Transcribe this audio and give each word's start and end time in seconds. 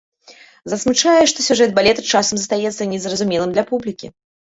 Засмучае, 0.71 1.25
што 1.31 1.45
сюжэт 1.47 1.75
балета 1.79 2.05
часам 2.11 2.39
застаецца 2.45 2.87
незразумелым 2.95 3.53
для 3.59 3.63
публікі. 3.69 4.07